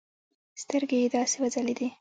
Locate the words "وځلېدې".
1.39-1.87